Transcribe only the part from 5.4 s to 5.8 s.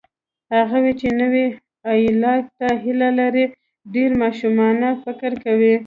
کوي.